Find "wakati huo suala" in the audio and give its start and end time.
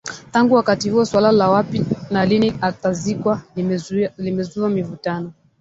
0.55-1.31